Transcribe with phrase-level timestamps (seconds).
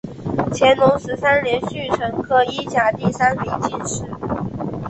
[0.57, 4.03] 乾隆十三年戊辰科一甲第三名进士。